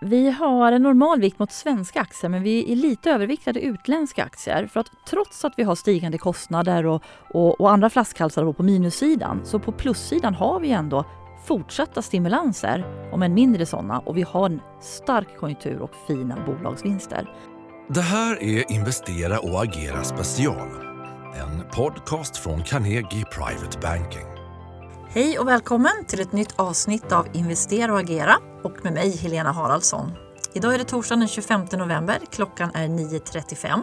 Vi 0.00 0.30
har 0.30 0.72
en 0.72 0.82
normal 0.82 1.20
vikt 1.20 1.38
mot 1.38 1.52
svenska 1.52 2.00
aktier 2.00 2.30
men 2.30 2.42
vi 2.42 2.72
är 2.72 2.76
lite 2.76 3.10
överviktade 3.10 3.60
utländska 3.60 4.24
aktier. 4.24 4.66
För 4.66 4.80
att 4.80 4.90
trots 5.08 5.44
att 5.44 5.52
vi 5.56 5.62
har 5.62 5.74
stigande 5.74 6.18
kostnader 6.18 6.86
och, 6.86 7.02
och, 7.30 7.60
och 7.60 7.70
andra 7.70 7.90
flaskhalsar 7.90 8.52
på 8.52 8.62
minussidan 8.62 9.40
så 9.44 9.58
på 9.58 9.72
plussidan 9.72 10.34
har 10.34 10.60
vi 10.60 10.70
ändå 10.70 11.04
fortsatta 11.46 12.02
stimulanser, 12.02 12.84
om 13.12 13.22
än 13.22 13.34
mindre 13.34 13.66
sådana, 13.66 13.98
och 13.98 14.16
vi 14.16 14.22
har 14.22 14.46
en 14.46 14.60
stark 14.80 15.36
konjunktur 15.38 15.78
och 15.78 15.90
fina 16.06 16.38
bolagsvinster. 16.46 17.30
Det 17.88 18.00
här 18.00 18.42
är 18.42 18.72
Investera 18.72 19.38
och 19.38 19.62
agera 19.62 20.04
special. 20.04 20.68
En 21.34 21.64
podcast 21.72 22.36
från 22.36 22.62
Carnegie 22.62 23.24
Private 23.24 23.78
Banking. 23.82 24.26
Hej 25.08 25.38
och 25.38 25.48
välkommen 25.48 26.04
till 26.06 26.20
ett 26.20 26.32
nytt 26.32 26.54
avsnitt 26.56 27.12
av 27.12 27.26
Investera 27.32 27.92
och 27.92 27.98
agera 27.98 28.34
och 28.64 28.84
med 28.84 28.92
mig 28.92 29.16
Helena 29.16 29.52
Haraldsson. 29.52 30.12
Idag 30.52 30.74
är 30.74 30.78
det 30.78 30.84
torsdagen 30.84 31.18
den 31.18 31.28
25 31.28 31.66
november. 31.72 32.18
Klockan 32.30 32.70
är 32.74 32.88
9.35. 32.88 33.82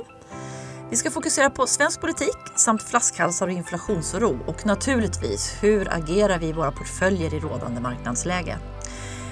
Vi 0.89 0.97
ska 0.97 1.11
fokusera 1.11 1.49
på 1.49 1.67
svensk 1.67 2.01
politik 2.01 2.37
samt 2.55 2.83
flaskhalsar 2.83 3.47
och 3.47 3.53
inflationsoro 3.53 4.39
och 4.47 4.65
naturligtvis 4.65 5.57
hur 5.61 5.93
agerar 5.93 6.39
vi 6.39 6.47
i 6.47 6.53
våra 6.53 6.71
portföljer 6.71 7.33
i 7.33 7.39
rådande 7.39 7.81
marknadsläge. 7.81 8.57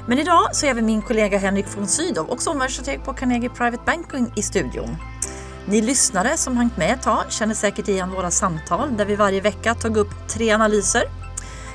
Men 0.08 0.20
idag 0.20 0.56
så 0.56 0.66
är 0.66 0.74
vi 0.74 0.82
min 0.82 1.02
kollega 1.02 1.38
Henrik 1.38 1.78
von 1.78 1.88
Sydow, 1.88 2.30
också 2.30 2.50
omvärldsstrateg 2.50 3.04
på 3.04 3.14
Carnegie 3.14 3.50
Private 3.50 3.84
Banking 3.86 4.34
i 4.36 4.42
studion. 4.42 4.98
Ni 5.66 5.82
lyssnare 5.82 6.38
som 6.38 6.58
hängt 6.58 6.78
med 6.78 6.94
ett 6.94 7.02
tag 7.02 7.24
känner 7.30 7.54
säkert 7.54 7.88
igen 7.88 8.12
våra 8.12 8.32
samtal 8.32 8.98
där 8.98 9.06
vi 9.06 9.16
varje 9.16 9.42
vecka 9.42 9.76
tagit 9.76 9.98
upp 9.98 10.28
tre 10.28 10.52
analyser 10.52 11.04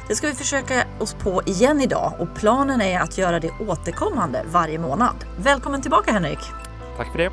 det 0.08 0.14
ska 0.14 0.26
vi 0.26 0.34
försöka 0.34 0.84
oss 0.98 1.14
på 1.14 1.42
igen 1.46 1.80
idag 1.80 2.12
och 2.18 2.28
planen 2.34 2.80
är 2.80 3.00
att 3.00 3.18
göra 3.18 3.40
det 3.40 3.50
återkommande 3.68 4.44
varje 4.52 4.78
månad. 4.78 5.16
Välkommen 5.38 5.82
tillbaka 5.82 6.12
Henrik! 6.12 6.38
Tack 6.96 7.12
för 7.12 7.18
det! 7.18 7.30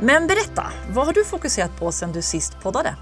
Men 0.00 0.26
berätta, 0.26 0.66
vad 0.90 1.06
har 1.06 1.12
du 1.12 1.24
fokuserat 1.24 1.80
på 1.80 1.92
sedan 1.92 2.12
du 2.12 2.22
sist 2.22 2.62
poddade? 2.62 2.94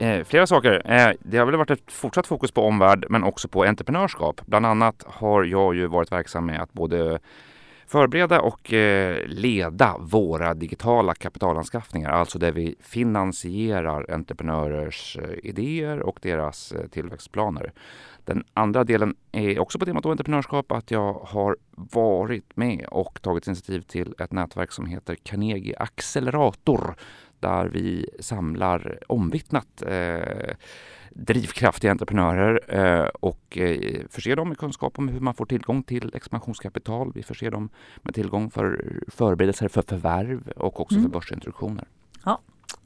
Eh, 0.00 0.24
flera 0.24 0.46
saker. 0.46 0.82
Eh, 0.84 1.12
det 1.20 1.38
har 1.38 1.46
väl 1.46 1.56
varit 1.56 1.70
ett 1.70 1.92
fortsatt 1.92 2.26
fokus 2.26 2.52
på 2.52 2.62
omvärld 2.66 3.06
men 3.08 3.24
också 3.24 3.48
på 3.48 3.64
entreprenörskap. 3.64 4.40
Bland 4.46 4.66
annat 4.66 5.04
har 5.06 5.44
jag 5.44 5.74
ju 5.74 5.86
varit 5.86 6.12
verksam 6.12 6.46
med 6.46 6.62
att 6.62 6.72
både 6.72 7.18
förbereda 7.92 8.40
och 8.40 8.72
eh, 8.72 9.26
leda 9.26 9.96
våra 10.00 10.54
digitala 10.54 11.14
kapitalanskaffningar, 11.14 12.10
alltså 12.10 12.38
där 12.38 12.52
vi 12.52 12.74
finansierar 12.80 14.10
entreprenörers 14.10 15.18
eh, 15.22 15.48
idéer 15.48 16.00
och 16.00 16.18
deras 16.22 16.72
eh, 16.72 16.86
tillväxtplaner. 16.86 17.72
Den 18.24 18.44
andra 18.54 18.84
delen 18.84 19.14
är 19.32 19.58
också 19.58 19.78
på 19.78 19.84
temat 19.84 20.06
entreprenörskap 20.06 20.72
att 20.72 20.90
jag 20.90 21.14
har 21.14 21.56
varit 21.70 22.56
med 22.56 22.86
och 22.90 23.22
tagit 23.22 23.46
initiativ 23.46 23.80
till 23.80 24.14
ett 24.18 24.32
nätverk 24.32 24.72
som 24.72 24.86
heter 24.86 25.14
Carnegie 25.14 25.76
Accelerator 25.78 26.94
där 27.42 27.66
vi 27.66 28.06
samlar 28.20 28.98
omvittnat 29.06 29.82
eh, 29.86 30.54
drivkraftiga 31.10 31.90
entreprenörer 31.90 32.60
eh, 32.68 33.08
och 33.20 33.58
eh, 33.58 34.00
förser 34.10 34.36
dem 34.36 34.48
med 34.48 34.58
kunskap 34.58 34.98
om 34.98 35.08
hur 35.08 35.20
man 35.20 35.34
får 35.34 35.46
tillgång 35.46 35.82
till 35.82 36.10
expansionskapital. 36.14 37.12
Vi 37.14 37.22
förser 37.22 37.50
dem 37.50 37.68
med 38.02 38.14
tillgång 38.14 38.50
för 38.50 38.98
förberedelser 39.08 39.68
för 39.68 39.82
förvärv 39.82 40.52
och 40.56 40.80
också 40.80 40.96
mm. 40.96 41.10
för 41.10 41.18
börsintroduktioner. 41.18 41.84
Ja, 42.24 42.40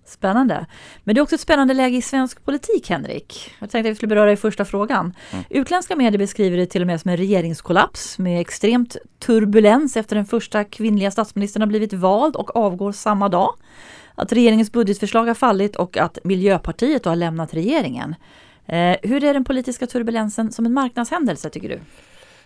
Spännande. 0.07 0.67
Men 1.05 1.15
det 1.15 1.19
är 1.19 1.23
också 1.23 1.35
ett 1.35 1.41
spännande 1.41 1.75
läge 1.75 1.97
i 1.97 2.03
svensk 2.03 2.45
politik, 2.45 2.91
Henrik. 2.91 3.51
Jag 3.59 3.71
tänkte 3.71 3.89
att 3.89 3.93
vi 3.93 3.97
skulle 3.97 4.09
beröra 4.09 4.33
i 4.33 4.37
första 4.37 4.65
frågan. 4.65 5.15
Mm. 5.33 5.45
Utländska 5.51 5.97
medier 5.97 6.19
beskriver 6.19 6.57
det 6.57 6.67
till 6.67 6.81
och 6.81 6.87
med 6.87 7.01
som 7.01 7.11
en 7.11 7.17
regeringskollaps 7.17 8.19
med 8.19 8.41
extremt 8.41 8.97
turbulens 9.19 9.97
efter 9.97 10.17
den 10.17 10.27
första 10.27 10.65
kvinnliga 10.65 11.11
statsministern 11.11 11.63
har 11.63 11.67
blivit 11.67 11.93
vald 11.93 12.37
och 12.37 12.57
avgår 12.57 12.93
samma 12.93 13.29
dag. 13.29 13.55
Att 14.19 14.33
regeringens 14.33 14.73
budgetförslag 14.73 15.25
har 15.27 15.35
fallit 15.35 15.77
och 15.77 15.97
att 15.97 16.19
Miljöpartiet 16.25 17.05
har 17.05 17.17
lämnat 17.17 17.55
regeringen. 17.55 18.15
Eh, 18.67 18.97
hur 19.03 19.25
är 19.25 19.35
den 19.35 19.45
politiska 19.45 19.87
turbulensen 19.87 20.53
som 20.53 20.67
en 20.67 20.73
marknadshändelse 20.73 21.51
tycker 21.51 21.69
du? 21.69 21.81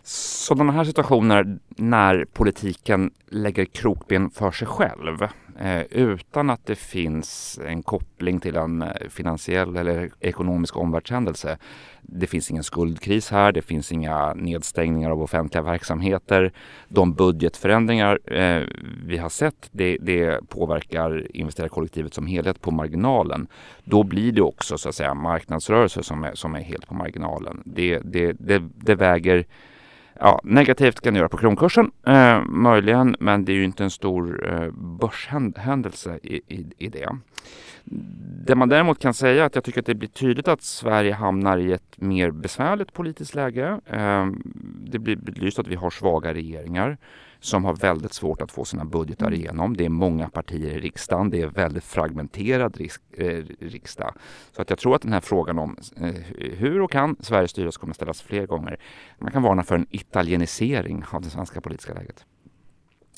Sådana 0.02 0.72
här 0.72 0.84
situationer 0.84 1.58
när 1.76 2.24
politiken 2.24 3.10
lägger 3.28 3.64
krokben 3.64 4.30
för 4.30 4.50
sig 4.50 4.68
själv 4.68 5.28
Eh, 5.60 5.82
utan 5.90 6.50
att 6.50 6.66
det 6.66 6.74
finns 6.74 7.60
en 7.66 7.82
koppling 7.82 8.40
till 8.40 8.56
en 8.56 8.82
eh, 8.82 8.88
finansiell 9.08 9.76
eller 9.76 10.10
ekonomisk 10.20 10.76
omvärldshändelse. 10.76 11.58
Det 12.02 12.26
finns 12.26 12.50
ingen 12.50 12.64
skuldkris 12.64 13.30
här, 13.30 13.52
det 13.52 13.62
finns 13.62 13.92
inga 13.92 14.34
nedstängningar 14.34 15.10
av 15.10 15.22
offentliga 15.22 15.62
verksamheter. 15.62 16.52
De 16.88 17.14
budgetförändringar 17.14 18.32
eh, 18.32 18.62
vi 19.04 19.18
har 19.18 19.28
sett, 19.28 19.68
det, 19.72 19.96
det 20.00 20.48
påverkar 20.48 21.36
investerarkollektivet 21.36 22.14
som 22.14 22.26
helhet 22.26 22.60
på 22.60 22.70
marginalen. 22.70 23.46
Då 23.84 24.02
blir 24.02 24.32
det 24.32 24.42
också 24.42 24.78
så 24.78 24.88
att 24.88 24.94
säga 24.94 25.14
marknadsrörelser 25.14 26.02
som 26.02 26.24
är, 26.24 26.34
som 26.34 26.54
är 26.54 26.60
helt 26.60 26.88
på 26.88 26.94
marginalen. 26.94 27.62
Det, 27.64 27.98
det, 27.98 28.32
det, 28.32 28.62
det 28.76 28.94
väger 28.94 29.44
Ja, 30.22 30.40
negativt 30.44 31.00
kan 31.00 31.14
det 31.14 31.18
göra 31.18 31.28
på 31.28 31.36
kronkursen, 31.36 31.90
eh, 32.06 32.44
möjligen, 32.44 33.16
men 33.20 33.44
det 33.44 33.52
är 33.52 33.54
ju 33.54 33.64
inte 33.64 33.84
en 33.84 33.90
stor 33.90 34.52
eh, 34.52 34.70
börshändelse 34.72 36.18
i, 36.22 36.34
i, 36.34 36.66
i, 36.78 36.88
det. 36.88 37.08
Det 38.46 38.54
man 38.54 38.68
däremot 38.68 38.98
kan 38.98 39.14
säga 39.14 39.42
är 39.42 39.46
att 39.46 39.54
jag 39.54 39.64
tycker 39.64 39.80
att 39.80 39.86
det 39.86 39.94
blir 39.94 40.08
tydligt 40.08 40.48
att 40.48 40.62
Sverige 40.62 41.12
hamnar 41.12 41.58
i 41.58 41.72
ett 41.72 42.00
mer 42.00 42.30
besvärligt 42.30 42.92
politiskt 42.92 43.34
läge. 43.34 43.80
Eh, 43.86 44.26
det 44.90 44.98
blir 44.98 45.16
belyst 45.16 45.58
att 45.58 45.66
vi 45.66 45.74
har 45.74 45.90
svaga 45.90 46.34
regeringar 46.34 46.98
som 47.40 47.64
har 47.64 47.74
väldigt 47.76 48.12
svårt 48.12 48.42
att 48.42 48.52
få 48.52 48.64
sina 48.64 48.84
budgetar 48.84 49.26
mm. 49.26 49.40
igenom. 49.40 49.76
Det 49.76 49.84
är 49.84 49.88
många 49.88 50.28
partier 50.28 50.70
i 50.70 50.80
riksdagen. 50.80 51.30
Det 51.30 51.42
är 51.42 51.46
väldigt 51.46 51.84
fragmenterad 51.84 52.76
risk, 52.76 53.02
eh, 53.10 53.44
riksdag. 53.60 54.14
Så 54.52 54.62
att 54.62 54.70
jag 54.70 54.78
tror 54.78 54.94
att 54.94 55.02
den 55.02 55.12
här 55.12 55.20
frågan 55.20 55.58
om 55.58 55.76
eh, 55.96 56.14
hur 56.56 56.80
och 56.80 56.90
kan 56.90 57.16
Sverige 57.20 57.48
styras 57.48 57.76
kommer 57.76 57.94
ställas 57.94 58.22
fler 58.22 58.46
gånger. 58.46 58.80
Man 59.18 59.32
kan 59.32 59.42
varna 59.42 59.62
för 59.62 59.74
en 59.74 59.86
italienisering 59.90 61.04
av 61.10 61.22
det 61.22 61.30
svenska 61.30 61.60
politiska 61.60 61.94
läget. 61.94 62.24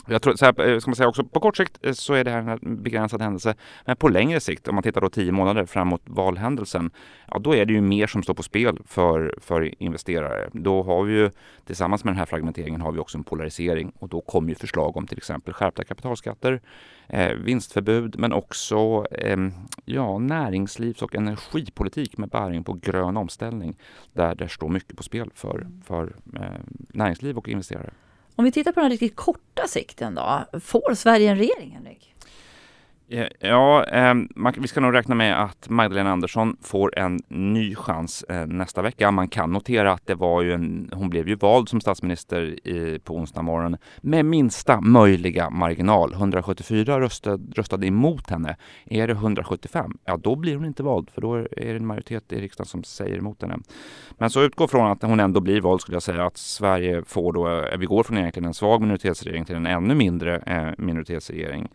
Jag 0.06 0.22
tror, 0.22 0.34
så 0.34 0.44
här, 0.44 0.68
eh, 0.68 0.78
ska 0.78 0.90
man 0.90 0.96
säga 0.96 1.08
också, 1.08 1.24
på 1.24 1.40
kort 1.40 1.56
sikt 1.56 1.78
eh, 1.82 1.92
så 1.92 2.14
är 2.14 2.24
det 2.24 2.30
här 2.30 2.58
en 2.62 2.82
begränsad 2.82 3.22
händelse. 3.22 3.54
Men 3.84 3.96
på 3.96 4.08
längre 4.08 4.40
sikt, 4.40 4.68
om 4.68 4.74
man 4.74 4.82
tittar 4.82 5.00
då 5.00 5.08
tio 5.08 5.32
månader 5.32 5.66
framåt 5.66 6.02
valhändelsen, 6.04 6.90
ja, 7.28 7.38
då 7.38 7.54
är 7.54 7.64
det 7.64 7.72
ju 7.72 7.80
mer 7.80 8.06
som 8.06 8.22
står 8.22 8.34
på 8.34 8.42
spel 8.42 8.78
för, 8.86 9.34
för 9.40 9.82
investerare. 9.82 10.50
Då 10.52 10.82
har 10.82 11.02
vi 11.02 11.14
ju 11.14 11.30
tillsammans 11.66 12.04
med 12.04 12.12
den 12.12 12.18
här 12.18 12.26
fragmenteringen 12.26 12.80
har 12.80 12.92
vi 12.92 12.98
också 12.98 13.18
en 13.18 13.24
polarisering 13.24 13.92
och 13.98 14.08
då 14.08 14.20
kommer 14.20 14.48
ju 14.48 14.54
förslag 14.54 14.96
om 14.96 15.06
till 15.06 15.18
exempel 15.18 15.54
skärpta 15.54 15.84
kapitalskatter, 15.84 16.60
eh, 17.08 17.32
vinstförbud 17.32 18.18
men 18.18 18.32
också 18.32 19.06
eh, 19.10 19.36
ja, 19.84 20.18
näringslivs 20.18 21.02
och 21.02 21.14
energipolitik 21.14 22.18
med 22.18 22.28
bäring 22.28 22.64
på 22.64 22.72
grön 22.72 23.16
omställning 23.16 23.76
där 24.12 24.34
det 24.34 24.48
står 24.48 24.68
mycket 24.68 24.96
på 24.96 25.02
spel 25.02 25.30
för, 25.34 25.66
för 25.84 26.12
eh, 26.34 26.60
näringsliv 26.92 27.38
och 27.38 27.48
investerare. 27.48 27.90
Om 28.36 28.44
vi 28.44 28.52
tittar 28.52 28.72
på 28.72 28.80
den 28.80 28.90
riktigt 28.90 29.16
korta 29.16 29.66
sikten 29.68 30.14
då, 30.14 30.44
får 30.60 30.94
Sverige 30.94 31.30
en 31.30 31.38
regering? 31.38 31.78
Eh, 33.12 33.26
ja, 33.40 33.84
eh, 33.84 34.14
man, 34.34 34.54
vi 34.58 34.68
ska 34.68 34.80
nog 34.80 34.94
räkna 34.94 35.14
med 35.14 35.42
att 35.42 35.68
Magdalena 35.68 36.12
Andersson 36.12 36.56
får 36.62 36.98
en 36.98 37.20
ny 37.28 37.74
chans 37.74 38.22
eh, 38.22 38.46
nästa 38.46 38.82
vecka. 38.82 39.10
Man 39.10 39.28
kan 39.28 39.52
notera 39.52 39.92
att 39.92 40.06
det 40.06 40.14
var 40.14 40.42
ju 40.42 40.52
en, 40.52 40.90
hon 40.94 41.10
blev 41.10 41.28
ju 41.28 41.34
vald 41.34 41.68
som 41.68 41.80
statsminister 41.80 42.68
i, 42.68 42.98
på 43.04 43.16
onsdag 43.16 43.42
morgon 43.42 43.76
med 44.00 44.24
minsta 44.24 44.80
möjliga 44.80 45.50
marginal. 45.50 46.12
174 46.12 47.00
röstade, 47.00 47.52
röstade 47.54 47.86
emot 47.86 48.30
henne. 48.30 48.56
Är 48.84 49.06
det 49.06 49.12
175, 49.12 49.98
ja 50.04 50.16
då 50.16 50.36
blir 50.36 50.56
hon 50.56 50.64
inte 50.64 50.82
vald 50.82 51.10
för 51.10 51.20
då 51.20 51.34
är 51.36 51.46
det 51.50 51.76
en 51.76 51.86
majoritet 51.86 52.32
i 52.32 52.40
riksdagen 52.40 52.68
som 52.68 52.84
säger 52.84 53.18
emot 53.18 53.42
henne. 53.42 53.58
Men 54.18 54.30
så 54.30 54.42
utgår 54.42 54.66
från 54.66 54.90
att 54.90 55.02
hon 55.02 55.20
ändå 55.20 55.40
blir 55.40 55.60
vald 55.60 55.80
skulle 55.80 55.96
jag 55.96 56.02
säga 56.02 56.26
att 56.26 56.36
Sverige 56.36 57.02
får 57.06 57.32
då, 57.32 57.48
eh, 57.48 57.78
vi 57.78 57.86
går 57.86 58.02
från 58.02 58.18
egentligen 58.18 58.46
en 58.46 58.54
svag 58.54 58.80
minoritetsregering 58.80 59.44
till 59.44 59.56
en 59.56 59.66
ännu 59.66 59.94
mindre 59.94 60.38
eh, 60.38 60.70
minoritetsregering. 60.78 61.68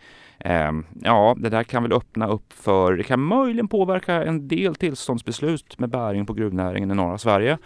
Ehm, 0.48 0.86
ja, 1.02 1.36
det 1.38 1.50
där 1.50 1.64
kan 1.64 1.84
väl 1.84 1.94
öppna 1.94 2.28
upp 2.28 2.54
för, 2.54 2.98
det 2.98 3.04
kan 3.04 3.20
möjligen 3.20 3.68
påverka 3.68 4.24
en 4.24 4.48
del 4.48 4.76
tillståndsbeslut 4.76 5.80
med 5.80 5.90
bäring 5.90 6.26
på 6.26 6.34
gruvnäringen 6.34 6.92
i 6.92 6.96
norra 6.96 7.18
Sverige. 7.18 7.58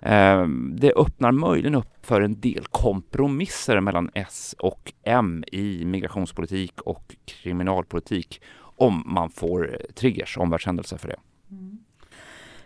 Ehm, 0.00 0.76
det 0.80 0.92
öppnar 0.92 1.32
möjligen 1.32 1.74
upp 1.74 2.06
för 2.06 2.20
en 2.20 2.40
del 2.40 2.64
kompromisser 2.70 3.80
mellan 3.80 4.10
S 4.14 4.54
och 4.58 4.92
M 5.02 5.44
i 5.52 5.84
migrationspolitik 5.84 6.80
och 6.80 7.16
kriminalpolitik 7.24 8.42
om 8.60 9.02
man 9.06 9.30
får 9.30 9.78
triggers, 9.94 10.38
omvärldshändelser 10.38 10.96
för 10.96 11.08
det. 11.08 11.18
Mm. 11.50 11.78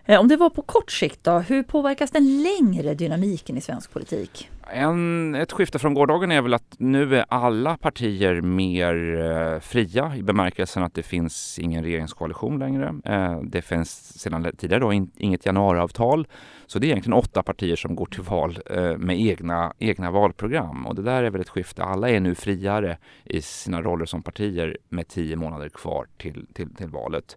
Eh, 0.04 0.20
om 0.20 0.28
det 0.28 0.36
var 0.36 0.50
på 0.50 0.62
kort 0.62 0.90
sikt 0.90 1.24
då, 1.24 1.38
hur 1.38 1.62
påverkas 1.62 2.10
den 2.10 2.42
längre 2.42 2.94
dynamiken 2.94 3.56
i 3.56 3.60
svensk 3.60 3.92
politik? 3.92 4.48
En, 4.70 5.34
ett 5.34 5.52
skifte 5.52 5.78
från 5.78 5.94
gårdagen 5.94 6.32
är 6.32 6.42
väl 6.42 6.54
att 6.54 6.74
nu 6.78 7.16
är 7.16 7.24
alla 7.28 7.76
partier 7.76 8.40
mer 8.40 9.20
eh, 9.20 9.60
fria 9.60 10.16
i 10.16 10.22
bemärkelsen 10.22 10.82
att 10.82 10.94
det 10.94 11.02
finns 11.02 11.58
ingen 11.58 11.84
regeringskoalition 11.84 12.58
längre. 12.58 12.94
Eh, 13.04 13.40
det 13.42 13.62
finns 13.62 14.20
sedan 14.20 14.52
tidigare 14.56 14.80
då 14.80 14.92
in, 14.92 15.10
inget 15.16 15.46
januariavtal. 15.46 16.26
Så 16.66 16.78
det 16.78 16.86
är 16.86 16.88
egentligen 16.88 17.18
åtta 17.18 17.42
partier 17.42 17.76
som 17.76 17.94
går 17.94 18.06
till 18.06 18.22
val 18.22 18.58
eh, 18.70 18.96
med 18.96 19.20
egna, 19.20 19.72
egna 19.78 20.10
valprogram. 20.10 20.86
Och 20.86 20.94
det 20.94 21.02
där 21.02 21.22
är 21.22 21.30
väl 21.30 21.40
ett 21.40 21.48
skifte. 21.48 21.84
Alla 21.84 22.10
är 22.10 22.20
nu 22.20 22.34
friare 22.34 22.98
i 23.24 23.42
sina 23.42 23.82
roller 23.82 24.04
som 24.04 24.22
partier 24.22 24.78
med 24.88 25.08
tio 25.08 25.36
månader 25.36 25.68
kvar 25.68 26.06
till, 26.16 26.46
till, 26.52 26.74
till 26.74 26.88
valet. 26.88 27.36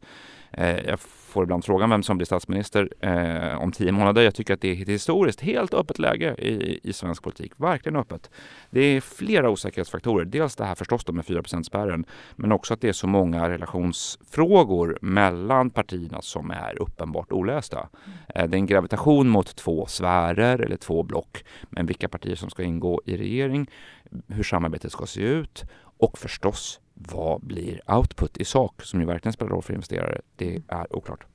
Eh, 0.52 0.78
jag 0.78 1.00
får 1.36 1.44
ibland 1.44 1.66
frågan 1.66 1.90
vem 1.90 2.04
som 2.04 2.18
blir 2.18 2.26
statsminister 2.26 2.90
eh, 3.00 3.62
om 3.62 3.72
tio 3.72 3.92
månader. 3.92 4.22
Jag 4.22 4.36
tycker 4.36 4.54
att 4.54 4.62
det 4.62 4.72
är 4.72 4.82
ett 4.82 4.88
historiskt 4.88 5.42
helt 5.42 5.74
öppet 5.74 6.00
läge 6.00 6.36
i, 6.38 6.80
i 6.84 6.94
svensk 6.94 7.24
politik. 7.24 7.52
Verkligen 7.58 7.96
öppet. 7.96 8.30
Det 8.70 8.80
är 8.80 9.02
flera 9.02 9.50
osäkerhetsfaktorer. 9.50 10.26
Dels 10.26 10.56
det 10.56 10.66
här 10.66 10.76
förstås 10.76 11.06
då 11.06 11.14
med 11.14 11.26
4 11.26 11.44
spärren 11.64 12.06
men 12.36 12.52
också 12.52 12.74
att 12.74 12.82
det 12.82 12.90
är 12.90 12.94
så 12.94 13.08
många 13.08 13.50
relationsfrågor 13.50 14.98
mellan 15.02 15.70
partierna 15.70 16.22
som 16.22 16.52
är 16.52 16.82
uppenbart 16.82 17.32
olösta. 17.32 17.90
Eh, 18.36 18.48
det 18.48 18.56
är 18.58 18.60
en 18.60 18.66
gravitation 18.66 19.30
mot 19.30 19.56
två 19.56 19.86
sfärer 19.86 20.60
eller 20.60 20.78
två 20.78 21.04
block. 21.04 21.44
Men 21.70 21.86
vilka 21.86 22.10
partier 22.10 22.36
som 22.36 22.50
ska 22.50 22.64
ingå 22.64 23.02
i 23.06 23.18
regering, 23.18 23.70
hur 24.28 24.44
samarbetet 24.44 24.92
ska 24.92 25.06
se 25.06 25.22
ut 25.22 25.64
och 25.98 26.18
förstås 26.18 26.80
vad 26.96 27.42
blir 27.42 27.82
output 27.92 28.38
i 28.38 28.46
sak 28.46 28.82
som 28.82 29.00
ju 29.00 29.06
verkligen 29.06 29.34
spelar 29.34 29.52
roll 29.52 29.62
för 29.62 29.74
investerare? 29.74 30.22
Det 30.36 30.62
är 30.68 30.96
oklart. 30.96 31.26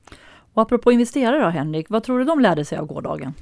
Och 0.53 0.61
apropå 0.61 0.91
investerare 0.91 1.43
då 1.43 1.49
Henrik, 1.49 1.89
vad 1.89 2.03
tror 2.03 2.19
du 2.19 2.25
de 2.25 2.39
lärde 2.39 2.65
sig 2.65 2.77
av 2.77 2.85
gårdagen? 2.85 3.33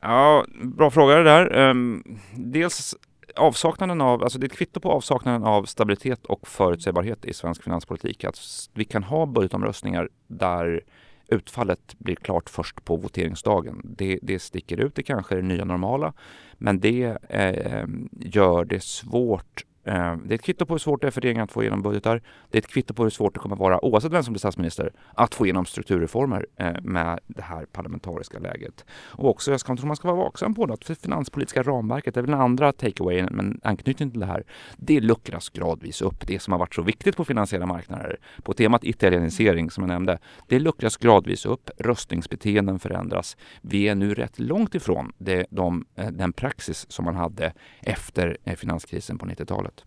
Ja, 0.00 0.44
bra 0.62 0.90
fråga 0.90 1.14
det 1.14 1.24
där. 1.24 1.70
Um, 1.70 2.18
dels 2.34 2.96
avsaknaden 3.36 4.00
av, 4.00 4.22
alltså 4.22 4.38
det 4.38 4.44
är 4.44 4.48
ett 4.48 4.56
kvitto 4.56 4.80
på 4.80 4.92
avsaknaden 4.92 5.44
av 5.44 5.64
stabilitet 5.64 6.26
och 6.26 6.48
förutsägbarhet 6.48 7.24
i 7.24 7.34
svensk 7.34 7.62
finanspolitik. 7.62 8.24
Att 8.24 8.38
vi 8.74 8.84
kan 8.84 9.02
ha 9.02 9.26
budgetomröstningar 9.26 10.08
där 10.26 10.82
utfallet 11.28 11.94
blir 11.98 12.14
klart 12.14 12.50
först 12.50 12.84
på 12.84 12.96
voteringsdagen. 12.96 13.80
Det, 13.84 14.18
det 14.22 14.38
sticker 14.38 14.80
ut, 14.80 14.94
det 14.94 15.02
kanske 15.02 15.34
är 15.34 15.36
det 15.36 15.48
nya 15.48 15.64
normala, 15.64 16.12
men 16.58 16.80
det 16.80 17.18
eh, 17.28 17.86
gör 18.20 18.64
det 18.64 18.82
svårt 18.82 19.64
Eh, 19.88 20.16
det 20.24 20.34
är 20.34 20.34
ett 20.34 20.42
kvitto 20.42 20.66
på 20.66 20.74
hur 20.74 20.78
svårt 20.78 21.00
det 21.00 21.06
är 21.06 21.10
för 21.10 21.20
regeringen 21.20 21.44
att 21.44 21.52
få 21.52 21.62
igenom 21.62 21.82
budgetar. 21.82 22.22
Det 22.50 22.58
är 22.58 22.62
ett 22.62 22.68
kvitto 22.68 22.94
på 22.94 23.02
hur 23.02 23.10
svårt 23.10 23.34
det 23.34 23.40
kommer 23.40 23.56
vara, 23.56 23.84
oavsett 23.84 24.12
vem 24.12 24.22
som 24.22 24.32
blir 24.32 24.38
statsminister, 24.38 24.92
att 25.14 25.34
få 25.34 25.46
igenom 25.46 25.66
strukturreformer 25.66 26.46
eh, 26.56 26.72
med 26.82 27.20
det 27.26 27.42
här 27.42 27.66
parlamentariska 27.66 28.38
läget. 28.38 28.84
Och 28.90 29.28
också, 29.28 29.50
jag 29.50 29.60
tror 29.60 29.86
man 29.86 29.96
ska 29.96 30.08
vara 30.08 30.24
vaksam 30.24 30.54
på 30.54 30.66
det, 30.66 30.74
att 30.74 30.98
finanspolitiska 30.98 31.62
ramverket, 31.62 32.14
det 32.14 32.20
är 32.20 32.22
väl 32.22 32.30
den 32.30 32.40
andra 32.40 32.72
takeawayen, 32.72 33.28
men 33.32 33.60
anknytning 33.62 34.10
till 34.10 34.20
det 34.20 34.26
här, 34.26 34.44
det 34.76 35.00
luckras 35.00 35.48
gradvis 35.48 36.02
upp. 36.02 36.26
Det 36.26 36.42
som 36.42 36.52
har 36.52 36.58
varit 36.58 36.74
så 36.74 36.82
viktigt 36.82 37.16
på 37.16 37.24
finansiella 37.24 37.66
marknader, 37.66 38.16
på 38.42 38.52
temat 38.52 38.84
italienisering, 38.84 39.70
som 39.70 39.82
jag 39.82 39.88
nämnde, 39.88 40.18
det 40.46 40.58
luckras 40.58 40.96
gradvis 40.96 41.46
upp. 41.46 41.70
Röstningsbeteenden 41.78 42.78
förändras. 42.78 43.36
Vi 43.60 43.88
är 43.88 43.94
nu 43.94 44.14
rätt 44.14 44.38
långt 44.38 44.74
ifrån 44.74 45.12
det, 45.18 45.46
de, 45.50 45.84
eh, 45.94 46.10
den 46.10 46.32
praxis 46.32 46.86
som 46.90 47.04
man 47.04 47.16
hade 47.16 47.52
efter 47.82 48.36
finanskrisen 48.56 49.18
på 49.18 49.26
90-talet. 49.26 49.77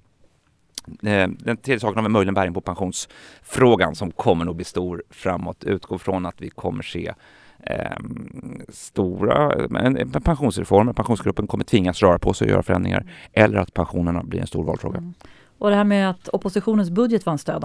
Eh, 0.87 1.27
den 1.27 1.57
tredje 1.57 1.79
saken 1.79 1.95
har 1.95 2.03
vi 2.03 2.09
möjligen 2.09 2.33
bäring 2.33 2.53
på 2.53 2.61
pensionsfrågan 2.61 3.95
som 3.95 4.11
kommer 4.11 4.45
nog 4.45 4.55
bli 4.55 4.65
stor 4.65 5.03
framåt. 5.09 5.63
Utgår 5.63 5.97
från 5.97 6.25
att 6.25 6.41
vi 6.41 6.49
kommer 6.49 6.83
se 6.83 7.13
ehm, 7.63 8.57
eh, 8.59 8.73
stora 8.73 9.67
pensionsreformer. 10.23 10.93
Pensionsgruppen 10.93 11.47
kommer 11.47 11.63
tvingas 11.63 12.01
röra 12.01 12.19
på 12.19 12.33
sig 12.33 12.45
och 12.45 12.51
göra 12.51 12.63
förändringar 12.63 13.05
eller 13.33 13.57
att 13.57 13.73
pensionerna 13.73 14.23
blir 14.23 14.39
en 14.39 14.47
stor 14.47 14.63
valfråga. 14.63 14.97
Mm. 14.97 15.13
Och 15.57 15.69
det 15.69 15.75
här 15.75 15.83
med 15.83 16.09
att 16.09 16.27
oppositionens 16.27 16.89
budget 16.89 17.25
var 17.25 17.33
en 17.33 17.39
stöd 17.39 17.63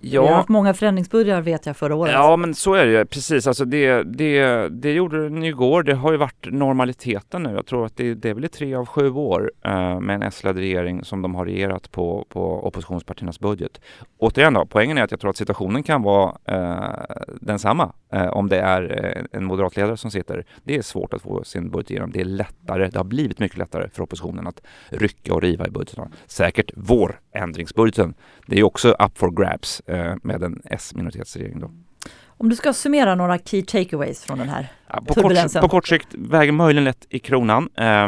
Ja. 0.00 0.22
Vi 0.22 0.28
har 0.28 0.34
haft 0.34 0.48
många 0.48 0.74
förändringsbudgetar 0.74 1.40
vet 1.40 1.66
jag 1.66 1.76
förra 1.76 1.94
året. 1.94 2.12
Ja 2.12 2.36
men 2.36 2.54
så 2.54 2.74
är 2.74 2.86
det 2.86 2.92
ju 2.92 3.04
precis. 3.04 3.46
Alltså 3.46 3.64
det, 3.64 4.02
det, 4.02 4.68
det 4.68 4.92
gjorde 4.92 5.28
den 5.28 5.42
igår. 5.42 5.82
Det 5.82 5.94
har 5.94 6.12
ju 6.12 6.18
varit 6.18 6.46
normaliteten 6.50 7.42
nu. 7.42 7.50
Jag 7.50 7.66
tror 7.66 7.86
att 7.86 7.96
det, 7.96 8.14
det 8.14 8.30
är 8.30 8.34
väl 8.34 8.44
i 8.44 8.48
tre 8.48 8.74
av 8.74 8.86
sju 8.86 9.10
år 9.10 9.52
eh, 9.64 10.00
med 10.00 10.14
en 10.14 10.22
S-ledd 10.22 10.56
regering 10.56 11.04
som 11.04 11.22
de 11.22 11.34
har 11.34 11.44
regerat 11.44 11.90
på, 11.90 12.26
på 12.28 12.66
oppositionspartiernas 12.66 13.40
budget. 13.40 13.80
Återigen 14.18 14.54
då, 14.54 14.66
poängen 14.66 14.98
är 14.98 15.02
att 15.02 15.10
jag 15.10 15.20
tror 15.20 15.30
att 15.30 15.36
situationen 15.36 15.82
kan 15.82 16.02
vara 16.02 16.36
eh, 16.44 17.16
densamma 17.40 17.92
eh, 18.12 18.26
om 18.26 18.48
det 18.48 18.58
är 18.58 19.04
eh, 19.04 19.38
en 19.38 19.44
moderatledare 19.44 19.96
som 19.96 20.10
sitter. 20.10 20.44
Det 20.64 20.76
är 20.76 20.82
svårt 20.82 21.14
att 21.14 21.22
få 21.22 21.44
sin 21.44 21.70
budget 21.70 21.90
igenom. 21.90 22.10
Det 22.10 22.20
är 22.20 22.24
lättare, 22.24 22.88
det 22.88 22.98
har 22.98 23.04
blivit 23.04 23.38
mycket 23.38 23.58
lättare 23.58 23.88
för 23.88 24.02
oppositionen 24.02 24.46
att 24.46 24.62
rycka 24.88 25.34
och 25.34 25.42
riva 25.42 25.66
i 25.66 25.70
budgeten. 25.70 26.12
Säkert 26.26 26.70
vår 26.74 27.20
ändringsbudgeten. 27.32 28.14
Det 28.46 28.58
är 28.58 28.62
också 28.62 28.88
up 28.88 29.18
for 29.18 29.30
grabs 29.30 29.82
med 30.22 30.42
en 30.42 30.62
S-minoritetsregering 30.64 31.60
då. 31.60 31.70
Om 32.38 32.48
du 32.48 32.56
ska 32.56 32.72
summera 32.72 33.14
några 33.14 33.38
key 33.38 33.62
takeaways 33.62 34.24
från 34.24 34.38
den 34.38 34.48
här 34.48 34.68
ja, 34.88 35.02
på, 35.06 35.14
kort, 35.14 35.60
på 35.60 35.68
kort 35.68 35.88
sikt 35.88 36.08
väger 36.14 36.52
möjligen 36.52 36.84
lätt 36.84 37.06
i 37.08 37.18
kronan, 37.18 37.68
eh, 37.76 38.02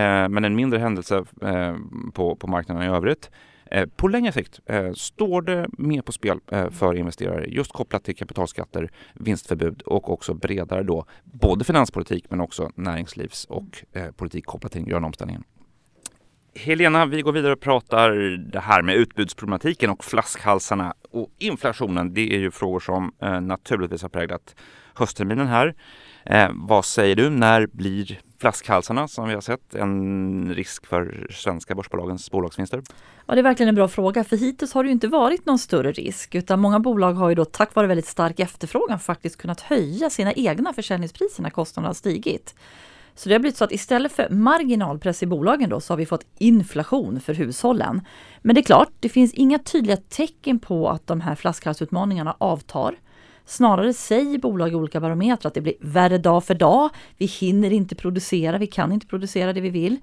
eh, 0.00 0.28
men 0.28 0.44
en 0.44 0.56
mindre 0.56 0.78
händelse 0.78 1.24
eh, 1.42 1.76
på, 2.14 2.36
på 2.36 2.46
marknaden 2.46 2.82
i 2.82 2.86
övrigt. 2.86 3.30
Eh, 3.70 3.86
på 3.96 4.08
längre 4.08 4.32
sikt 4.32 4.60
eh, 4.66 4.92
står 4.92 5.42
det 5.42 5.66
mer 5.78 6.02
på 6.02 6.12
spel 6.12 6.40
för 6.70 6.94
investerare 6.94 7.44
just 7.48 7.72
kopplat 7.72 8.04
till 8.04 8.16
kapitalskatter, 8.16 8.90
vinstförbud 9.14 9.82
och 9.82 10.12
också 10.12 10.34
bredare 10.34 10.82
då 10.82 11.04
både 11.24 11.64
finanspolitik 11.64 12.24
men 12.30 12.40
också 12.40 12.70
näringslivs 12.74 13.44
och 13.44 13.84
politik 14.16 14.46
kopplat 14.46 14.72
till 14.72 14.80
den 14.80 14.88
gröna 14.88 15.06
omställningen. 15.06 15.44
Helena, 16.54 17.06
vi 17.06 17.22
går 17.22 17.32
vidare 17.32 17.52
och 17.52 17.60
pratar 17.60 18.10
det 18.52 18.60
här 18.60 18.82
med 18.82 18.94
utbudsproblematiken 18.94 19.90
och 19.90 20.04
flaskhalsarna 20.04 20.94
och 21.10 21.30
inflationen. 21.38 22.14
Det 22.14 22.34
är 22.34 22.38
ju 22.38 22.50
frågor 22.50 22.80
som 22.80 23.12
eh, 23.22 23.40
naturligtvis 23.40 24.02
har 24.02 24.08
präglat 24.08 24.54
höstterminen 24.94 25.46
här. 25.46 25.74
Eh, 26.24 26.50
vad 26.54 26.84
säger 26.84 27.16
du? 27.16 27.30
När 27.30 27.66
blir 27.66 28.20
flaskhalsarna 28.40 29.08
som 29.08 29.28
vi 29.28 29.34
har 29.34 29.40
sett 29.40 29.74
en 29.74 30.54
risk 30.54 30.86
för 30.86 31.26
svenska 31.30 31.74
börsbolagens 31.74 32.30
bolagsvinster? 32.30 32.82
Ja, 33.26 33.34
det 33.34 33.40
är 33.40 33.42
verkligen 33.42 33.68
en 33.68 33.74
bra 33.74 33.88
fråga, 33.88 34.24
för 34.24 34.36
hittills 34.36 34.74
har 34.74 34.82
det 34.82 34.86
ju 34.86 34.92
inte 34.92 35.08
varit 35.08 35.46
någon 35.46 35.58
större 35.58 35.92
risk, 35.92 36.34
utan 36.34 36.60
många 36.60 36.80
bolag 36.80 37.12
har 37.12 37.28
ju 37.28 37.34
då 37.34 37.44
tack 37.44 37.74
vare 37.74 37.86
väldigt 37.86 38.06
stark 38.06 38.40
efterfrågan 38.40 38.98
faktiskt 38.98 39.36
kunnat 39.36 39.60
höja 39.60 40.10
sina 40.10 40.32
egna 40.32 40.72
försäljningspriser 40.72 41.42
när 41.42 41.50
kostnaderna 41.50 41.88
har 41.88 41.94
stigit. 41.94 42.54
Så 43.18 43.28
det 43.28 43.34
har 43.34 43.40
blivit 43.40 43.56
så 43.56 43.64
att 43.64 43.72
istället 43.72 44.12
för 44.12 44.28
marginalpress 44.30 45.22
i 45.22 45.26
bolagen 45.26 45.70
då 45.70 45.80
så 45.80 45.92
har 45.92 45.98
vi 45.98 46.06
fått 46.06 46.26
inflation 46.38 47.20
för 47.20 47.34
hushållen. 47.34 48.00
Men 48.42 48.54
det 48.54 48.60
är 48.60 48.62
klart, 48.62 48.88
det 49.00 49.08
finns 49.08 49.34
inga 49.34 49.58
tydliga 49.58 49.96
tecken 49.96 50.58
på 50.58 50.88
att 50.88 51.06
de 51.06 51.20
här 51.20 51.34
flaskhalsutmaningarna 51.34 52.36
avtar. 52.38 52.96
Snarare 53.44 53.92
säger 53.92 54.38
bolag 54.38 54.72
i 54.72 54.74
olika 54.74 55.00
barometrar 55.00 55.48
att 55.48 55.54
det 55.54 55.60
blir 55.60 55.74
värre 55.80 56.18
dag 56.18 56.44
för 56.44 56.54
dag. 56.54 56.90
Vi 57.16 57.26
hinner 57.26 57.72
inte 57.72 57.94
producera, 57.94 58.58
vi 58.58 58.66
kan 58.66 58.92
inte 58.92 59.06
producera 59.06 59.52
det 59.52 59.60
vi 59.60 59.70
vill. 59.70 59.96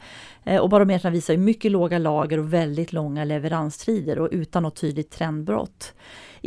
Eh, 0.44 0.62
och 0.62 0.70
barometrarna 0.70 1.14
visar 1.14 1.38
mycket 1.38 1.72
låga 1.72 1.98
lager 1.98 2.38
och 2.38 2.54
väldigt 2.54 2.94
långa 2.94 3.24
leveranstider 3.24 4.20
och 4.20 4.30
utan 4.32 4.64
något 4.64 4.76
tydligt 4.76 5.12
trendbrott. 5.12 5.94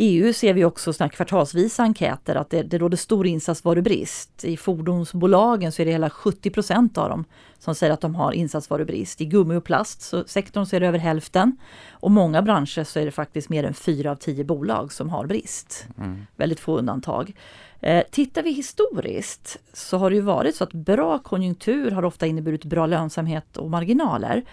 EU 0.00 0.32
ser 0.32 0.54
vi 0.54 0.64
också 0.64 0.92
såna 0.92 1.10
kvartalsvisa 1.10 1.82
enkäter 1.82 2.34
att 2.34 2.50
det, 2.50 2.62
det 2.62 2.78
råder 2.78 2.96
stor 2.96 3.26
insatsvarubrist. 3.26 4.44
I 4.44 4.56
fordonsbolagen 4.56 5.72
så 5.72 5.82
är 5.82 5.86
det 5.86 5.92
hela 5.92 6.10
70 6.10 6.50
procent 6.50 6.98
av 6.98 7.08
dem 7.08 7.24
som 7.58 7.74
säger 7.74 7.92
att 7.92 8.00
de 8.00 8.14
har 8.14 8.32
insatsvarubrist. 8.32 9.20
I 9.20 9.24
gummi 9.24 9.56
och 9.56 9.64
plast 9.64 10.02
så 10.02 10.24
så 10.28 10.76
är 10.76 10.80
det 10.80 10.86
över 10.86 10.98
hälften. 10.98 11.56
Och 11.90 12.10
många 12.10 12.42
branscher 12.42 12.84
så 12.84 13.00
är 13.00 13.04
det 13.04 13.10
faktiskt 13.10 13.48
mer 13.48 13.64
än 13.64 13.74
fyra 13.74 14.10
av 14.10 14.16
tio 14.16 14.44
bolag 14.44 14.92
som 14.92 15.10
har 15.10 15.26
brist. 15.26 15.86
Mm. 15.98 16.26
Väldigt 16.36 16.60
få 16.60 16.78
undantag. 16.78 17.34
Eh, 17.80 18.04
tittar 18.10 18.42
vi 18.42 18.50
historiskt 18.50 19.56
så 19.72 19.98
har 19.98 20.10
det 20.10 20.16
ju 20.16 20.22
varit 20.22 20.56
så 20.56 20.64
att 20.64 20.72
bra 20.72 21.18
konjunktur 21.18 21.90
har 21.90 22.04
ofta 22.04 22.26
inneburit 22.26 22.64
bra 22.64 22.86
lönsamhet 22.86 23.56
och 23.56 23.70
marginaler. 23.70 24.44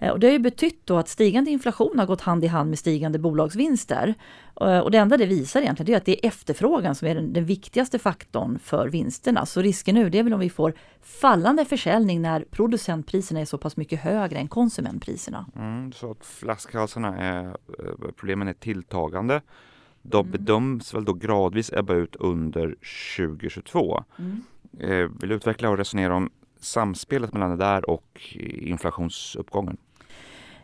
Eh, 0.00 0.10
och 0.10 0.20
det 0.20 0.26
har 0.26 0.32
ju 0.32 0.38
betytt 0.38 0.86
då 0.86 0.96
att 0.96 1.08
stigande 1.08 1.50
inflation 1.50 1.98
har 1.98 2.06
gått 2.06 2.20
hand 2.20 2.44
i 2.44 2.46
hand 2.46 2.70
med 2.70 2.78
stigande 2.78 3.18
bolagsvinster. 3.18 4.14
Eh, 4.60 4.78
och 4.78 4.90
det 4.90 4.98
enda 4.98 5.16
det 5.16 5.26
visar 5.26 5.60
egentligen 5.60 5.94
är 5.94 5.96
att 5.96 6.04
det 6.04 6.24
är 6.24 6.28
efterfrågan 6.28 6.94
som 6.94 7.08
är 7.08 7.14
den, 7.14 7.32
den, 7.32 7.44
viktigaste 7.44 7.98
faktorn 7.98 8.58
för 8.58 8.88
vinsterna. 8.88 9.46
Så 9.46 9.62
risken 9.62 9.94
nu 9.94 10.10
det 10.10 10.18
är 10.18 10.22
väl 10.22 10.34
om 10.34 10.40
vi 10.40 10.50
får 10.50 10.74
fallande 11.02 11.64
försäljning 11.64 12.22
när 12.22 12.44
producentpriserna 12.50 13.40
är 13.40 13.44
så 13.44 13.58
pass 13.58 13.76
mycket 13.76 14.00
högre 14.00 14.38
än 14.38 14.48
konsumentpriserna. 14.48 15.46
Mm, 15.56 15.92
så 15.92 16.10
att 16.10 16.24
flaskhalsarna 16.24 17.16
är, 17.18 17.44
eh, 17.44 17.54
problemen 18.16 18.48
är 18.48 18.52
tilltagande. 18.52 19.42
De 20.02 20.26
mm. 20.26 20.32
bedöms 20.32 20.94
väl 20.94 21.04
då 21.04 21.12
gradvis 21.12 21.72
ebba 21.72 21.94
ut 21.94 22.16
under 22.16 22.76
2022. 23.16 24.04
Mm. 24.18 24.42
vill 25.20 25.28
du 25.28 25.34
utveckla 25.34 25.70
och 25.70 25.78
resonera 25.78 26.14
om 26.14 26.30
samspelet 26.60 27.32
mellan 27.32 27.50
det 27.50 27.56
där 27.56 27.90
och 27.90 28.36
inflationsuppgången? 28.60 29.76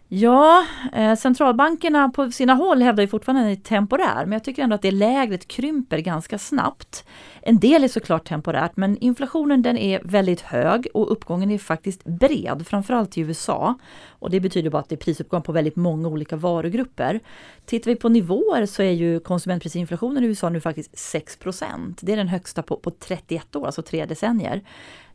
Ja, 0.08 0.66
eh, 0.92 1.14
centralbankerna 1.14 2.08
på 2.08 2.30
sina 2.30 2.54
håll 2.54 2.82
hävdar 2.82 3.02
ju 3.02 3.08
fortfarande 3.08 3.40
att 3.40 3.46
den 3.46 3.52
är 3.52 3.78
temporär, 3.78 4.25
men 4.25 4.32
jag 4.32 4.44
tycker 4.44 4.62
ändå 4.62 4.75
att 4.75 4.82
det 4.82 4.90
lägret 4.90 5.48
krymper 5.48 5.98
ganska 5.98 6.38
snabbt. 6.38 7.04
En 7.42 7.58
del 7.58 7.84
är 7.84 7.88
såklart 7.88 8.28
temporärt, 8.28 8.76
men 8.76 8.96
inflationen 8.98 9.62
den 9.62 9.78
är 9.78 10.00
väldigt 10.04 10.40
hög 10.40 10.88
och 10.94 11.12
uppgången 11.12 11.50
är 11.50 11.58
faktiskt 11.58 12.04
bred, 12.04 12.66
framförallt 12.66 13.18
i 13.18 13.20
USA. 13.20 13.75
Och 14.08 14.30
det 14.30 14.40
betyder 14.40 14.70
bara 14.70 14.78
att 14.78 14.88
det 14.88 14.94
är 14.94 14.96
prisuppgång 14.96 15.42
på 15.42 15.52
väldigt 15.52 15.76
många 15.76 16.08
olika 16.08 16.36
varugrupper. 16.36 17.20
Tittar 17.64 17.90
vi 17.90 17.96
på 17.96 18.08
nivåer 18.08 18.66
så 18.66 18.82
är 18.82 18.92
ju 18.92 19.20
konsumentprisinflationen 19.20 20.25
i 20.25 20.26
USA 20.26 20.48
nu 20.48 20.60
faktiskt 20.60 20.94
6% 20.94 21.98
Det 22.00 22.12
är 22.12 22.16
den 22.16 22.28
högsta 22.28 22.62
på, 22.62 22.76
på 22.76 22.90
31 22.90 23.56
år, 23.56 23.66
alltså 23.66 23.82
tre 23.82 24.06
decennier. 24.06 24.62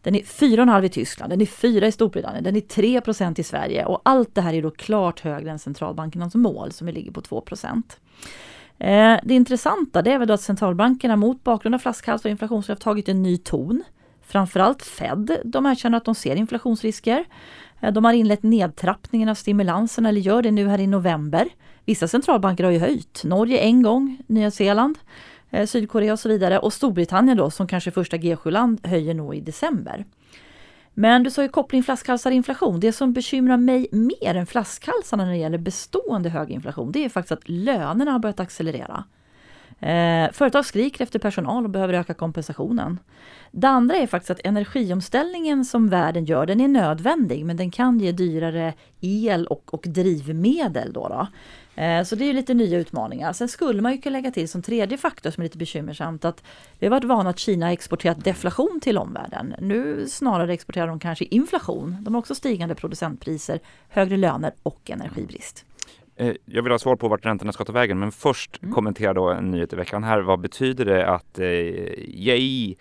Den 0.01 0.15
är 0.15 0.19
4,5 0.19 0.85
i 0.85 0.89
Tyskland, 0.89 1.31
den 1.31 1.41
är 1.41 1.45
4 1.45 1.87
i 1.87 1.91
Storbritannien, 1.91 2.43
den 2.43 2.55
är 2.55 2.61
3% 2.61 3.39
i 3.39 3.43
Sverige 3.43 3.85
och 3.85 4.01
allt 4.05 4.35
det 4.35 4.41
här 4.41 4.53
är 4.53 4.61
då 4.61 4.71
klart 4.71 5.19
högre 5.19 5.51
än 5.51 5.59
centralbankernas 5.59 6.35
mål 6.35 6.71
som 6.71 6.87
ligger 6.87 7.11
på 7.11 7.21
2 7.21 7.43
eh, 8.77 9.17
Det 9.23 9.33
intressanta 9.33 10.01
det 10.01 10.11
är 10.11 10.19
väl 10.19 10.27
då 10.27 10.33
att 10.33 10.41
centralbankerna 10.41 11.15
mot 11.15 11.43
bakgrund 11.43 11.75
av 11.75 11.79
flaskhalsar 11.79 12.29
och 12.29 12.31
inflationskrav 12.31 12.75
tagit 12.75 13.09
en 13.09 13.23
ny 13.23 13.37
ton. 13.37 13.83
Framförallt 14.21 14.83
Fed, 14.83 15.37
de 15.45 15.65
erkänner 15.65 15.97
att 15.97 16.05
de 16.05 16.15
ser 16.15 16.35
inflationsrisker. 16.35 17.25
Eh, 17.81 17.93
de 17.93 18.05
har 18.05 18.13
inlett 18.13 18.43
nedtrappningen 18.43 19.29
av 19.29 19.35
stimulanserna, 19.35 20.09
eller 20.09 20.21
gör 20.21 20.41
det 20.41 20.51
nu 20.51 20.67
här 20.67 20.79
i 20.79 20.87
november. 20.87 21.49
Vissa 21.85 22.07
centralbanker 22.07 22.63
har 22.63 22.71
ju 22.71 22.79
höjt. 22.79 23.23
Norge 23.23 23.57
en 23.57 23.81
gång, 23.81 24.17
Nya 24.27 24.51
Zeeland. 24.51 24.97
Eh, 25.51 25.65
Sydkorea 25.65 26.13
och 26.13 26.19
så 26.19 26.29
vidare. 26.29 26.59
Och 26.59 26.73
Storbritannien 26.73 27.37
då 27.37 27.51
som 27.51 27.67
kanske 27.67 27.91
första 27.91 28.17
G7-land 28.17 28.87
höjer 28.87 29.13
nog 29.13 29.35
i 29.35 29.41
december. 29.41 30.05
Men 30.93 31.23
du 31.23 31.31
sa 31.31 31.41
ju 31.41 31.49
koppling 31.49 31.83
flaskhalsar 31.83 32.31
inflation. 32.31 32.79
Det 32.79 32.93
som 32.93 33.13
bekymrar 33.13 33.57
mig 33.57 33.87
mer 33.91 34.35
än 34.35 34.45
flaskhalsarna 34.45 35.25
när 35.25 35.31
det 35.31 35.37
gäller 35.37 35.57
bestående 35.57 36.29
hög 36.29 36.51
inflation, 36.51 36.91
det 36.91 37.05
är 37.05 37.09
faktiskt 37.09 37.31
att 37.31 37.49
lönerna 37.49 38.11
har 38.11 38.19
börjat 38.19 38.39
accelerera. 38.39 39.03
Eh, 39.81 40.31
företag 40.31 40.65
skriker 40.65 41.03
efter 41.03 41.19
personal 41.19 41.63
och 41.63 41.69
behöver 41.69 41.93
öka 41.93 42.13
kompensationen. 42.13 42.99
Det 43.51 43.67
andra 43.67 43.95
är 43.95 44.07
faktiskt 44.07 44.31
att 44.31 44.45
energiomställningen 44.45 45.65
som 45.65 45.89
världen 45.89 46.25
gör, 46.25 46.45
den 46.45 46.61
är 46.61 46.67
nödvändig 46.67 47.45
men 47.45 47.57
den 47.57 47.71
kan 47.71 47.99
ge 47.99 48.11
dyrare 48.11 48.73
el 49.01 49.47
och, 49.47 49.73
och 49.73 49.83
drivmedel. 49.87 50.93
Då, 50.93 51.07
då. 51.07 51.27
Eh, 51.81 52.03
så 52.03 52.15
det 52.15 52.29
är 52.29 52.33
lite 52.33 52.53
nya 52.53 52.79
utmaningar. 52.79 53.33
Sen 53.33 53.47
skulle 53.47 53.81
man 53.81 53.91
ju 53.91 53.97
kunna 53.97 54.13
lägga 54.13 54.31
till 54.31 54.49
som 54.49 54.61
tredje 54.61 54.97
faktor 54.97 55.31
som 55.31 55.41
är 55.41 55.45
lite 55.45 55.57
bekymmersamt 55.57 56.25
att 56.25 56.43
vi 56.79 56.87
har 56.87 56.91
varit 56.91 57.03
vana 57.03 57.29
att 57.29 57.39
Kina 57.39 57.71
exporterat 57.71 58.23
deflation 58.23 58.79
till 58.81 58.97
omvärlden. 58.97 59.55
Nu 59.59 60.05
snarare 60.07 60.53
exporterar 60.53 60.87
de 60.87 60.99
kanske 60.99 61.25
inflation. 61.25 61.97
De 62.01 62.13
har 62.13 62.19
också 62.19 62.35
stigande 62.35 62.75
producentpriser, 62.75 63.59
högre 63.89 64.17
löner 64.17 64.51
och 64.63 64.91
energibrist. 64.91 65.65
Eh, 66.21 66.33
jag 66.45 66.63
vill 66.63 66.71
ha 66.71 66.79
svar 66.79 66.95
på 66.95 67.07
vart 67.07 67.25
räntorna 67.25 67.51
ska 67.51 67.65
ta 67.65 67.73
vägen, 67.73 67.99
men 67.99 68.11
först 68.11 68.63
mm. 68.63 68.73
kommentera 68.73 69.13
då 69.13 69.29
en 69.29 69.51
nyhet 69.51 69.73
i 69.73 69.75
veckan 69.75 70.03
här. 70.03 70.21
Vad 70.21 70.39
betyder 70.39 70.85
det 70.85 71.07
att 71.07 71.39
eh, 71.39 71.47
Jay 72.07 72.75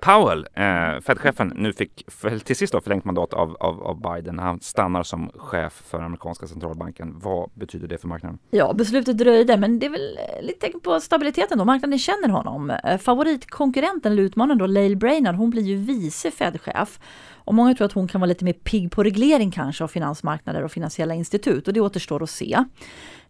Powell, 0.00 0.46
eh, 0.54 1.00
Fed-chefen, 1.00 1.52
nu 1.56 1.72
fick 1.72 2.06
till 2.44 2.56
sist 2.56 2.72
då 2.72 2.80
förlängt 2.80 3.04
mandat 3.04 3.34
av, 3.34 3.56
av, 3.60 3.82
av, 3.82 4.00
Biden. 4.00 4.38
Han 4.38 4.60
stannar 4.60 5.02
som 5.02 5.30
chef 5.34 5.72
för 5.72 6.00
amerikanska 6.00 6.46
centralbanken. 6.46 7.14
Vad 7.18 7.50
betyder 7.54 7.88
det 7.88 7.98
för 7.98 8.08
marknaden? 8.08 8.38
Ja, 8.50 8.72
beslutet 8.72 9.18
dröjde, 9.18 9.56
men 9.56 9.78
det 9.78 9.86
är 9.86 9.90
väl 9.90 10.18
eh, 10.18 10.46
lite 10.46 10.60
tecken 10.60 10.80
på 10.80 11.00
stabiliteten 11.00 11.58
då. 11.58 11.64
Marknaden 11.64 11.98
känner 11.98 12.28
honom. 12.28 12.70
Eh, 12.70 12.98
favoritkonkurrenten 12.98 14.12
eller 14.12 14.22
utmanaren 14.22 14.58
då, 14.58 14.66
Lail 14.66 14.96
Brainard, 14.96 15.34
hon 15.34 15.50
blir 15.50 15.62
ju 15.62 15.76
vice 15.76 16.30
Fed-chef. 16.30 16.98
Och 17.44 17.54
många 17.54 17.74
tror 17.74 17.84
att 17.84 17.92
hon 17.92 18.08
kan 18.08 18.20
vara 18.20 18.28
lite 18.28 18.44
mer 18.44 18.52
pigg 18.52 18.90
på 18.90 19.02
reglering 19.02 19.50
kanske 19.50 19.84
av 19.84 19.88
finansmarknader 19.88 20.62
och 20.62 20.72
finansiella 20.72 21.14
institut 21.14 21.68
och 21.68 21.74
det 21.74 21.80
återstår 21.80 22.22
att 22.22 22.30
se. 22.30 22.64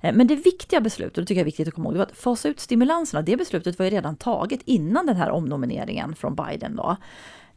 Eh, 0.04 0.12
men 0.12 0.26
det 0.26 0.36
viktiga 0.36 0.80
beslutet, 0.80 1.18
och 1.18 1.22
det 1.22 1.26
tycker 1.26 1.38
jag 1.38 1.42
är 1.42 1.44
viktigt 1.44 1.68
att 1.68 1.74
komma 1.74 1.86
ihåg, 1.86 1.94
det 1.94 1.98
var 1.98 2.06
att 2.06 2.16
fasa 2.16 2.48
ut 2.48 2.60
stimulanserna. 2.60 3.22
Det 3.22 3.36
beslutet 3.36 3.78
var 3.78 3.84
ju 3.86 3.90
redan 3.90 4.16
taget 4.16 4.60
innan 4.64 5.06
den 5.06 5.16
här 5.16 5.30
omnomineringen 5.30 6.14
från 6.14 6.34
Biden. 6.34 6.76
Då. 6.76 6.96